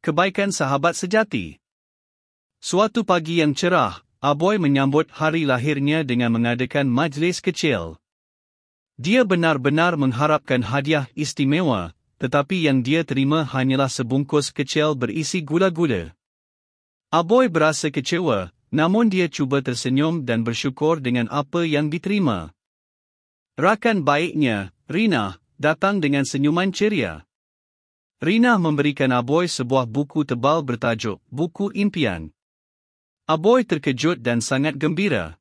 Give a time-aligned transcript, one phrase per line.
[0.00, 1.60] kebaikan sahabat sejati.
[2.60, 7.96] Suatu pagi yang cerah, Aboy menyambut hari lahirnya dengan mengadakan majlis kecil.
[9.00, 16.12] Dia benar-benar mengharapkan hadiah istimewa, tetapi yang dia terima hanyalah sebungkus kecil berisi gula-gula.
[17.08, 22.52] Aboy berasa kecewa, namun dia cuba tersenyum dan bersyukur dengan apa yang diterima.
[23.56, 27.24] Rakan baiknya, Rina, datang dengan senyuman ceria.
[28.20, 32.28] Rina memberikan Aboy sebuah buku tebal bertajuk Buku Impian.
[33.24, 35.40] Aboy terkejut dan sangat gembira.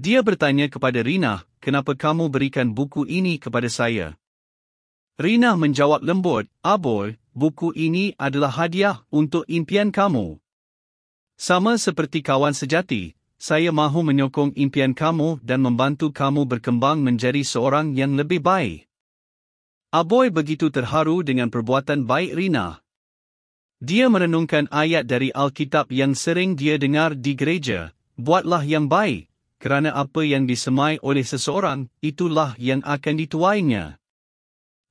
[0.00, 4.16] Dia bertanya kepada Rina, kenapa kamu berikan buku ini kepada saya?
[5.20, 10.40] Rina menjawab lembut, Aboy, buku ini adalah hadiah untuk impian kamu.
[11.36, 17.92] Sama seperti kawan sejati, saya mahu menyokong impian kamu dan membantu kamu berkembang menjadi seorang
[17.92, 18.88] yang lebih baik.
[19.94, 22.82] Aboy begitu terharu dengan perbuatan baik Rina.
[23.78, 29.30] Dia merenungkan ayat dari Alkitab yang sering dia dengar di gereja, buatlah yang baik,
[29.62, 34.02] kerana apa yang disemai oleh seseorang, itulah yang akan dituainya.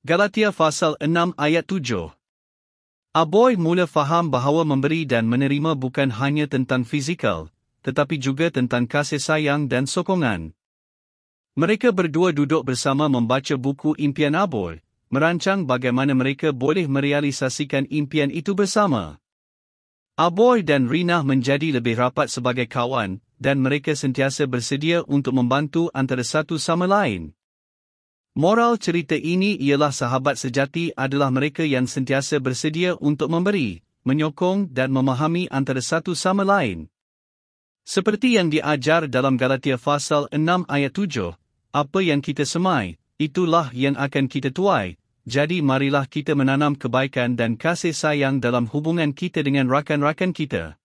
[0.08, 1.84] Galatia pasal 6 ayat 7
[3.12, 7.52] Aboy mula faham bahawa memberi dan menerima bukan hanya tentang fizikal,
[7.84, 10.56] tetapi juga tentang kasih sayang dan sokongan.
[11.60, 14.80] Mereka berdua duduk bersama membaca buku impian Aboy,
[15.14, 19.22] merancang bagaimana mereka boleh merealisasikan impian itu bersama.
[20.18, 26.26] Aboy dan Rina menjadi lebih rapat sebagai kawan, dan mereka sentiasa bersedia untuk membantu antara
[26.26, 27.38] satu sama lain.
[28.34, 34.90] Moral cerita ini ialah sahabat sejati adalah mereka yang sentiasa bersedia untuk memberi, menyokong dan
[34.90, 36.90] memahami antara satu sama lain.
[37.86, 41.38] Seperti yang diajar dalam Galatia pasal 6 ayat 7,
[41.70, 44.98] apa yang kita semai, itulah yang akan kita tuai.
[45.24, 50.76] Jadi marilah kita menanam kebaikan dan kasih sayang dalam hubungan kita dengan rakan-rakan kita.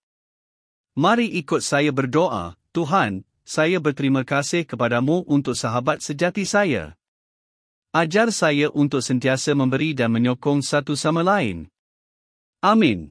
[0.95, 6.95] Mari ikut saya berdoa, Tuhan, saya berterima kasih kepadamu untuk sahabat sejati saya.
[7.91, 11.67] Ajar saya untuk sentiasa memberi dan menyokong satu sama lain.
[12.63, 13.11] Amin.